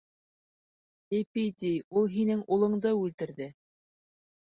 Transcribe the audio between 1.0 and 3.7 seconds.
Лепидий, ул һинең улыңды үлтерҙе.